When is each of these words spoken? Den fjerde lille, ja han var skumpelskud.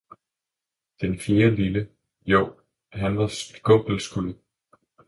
Den 1.01 1.19
fjerde 1.19 1.55
lille, 1.55 1.89
ja 2.27 2.43
han 2.93 3.17
var 3.17 3.27
skumpelskud. 3.27 4.33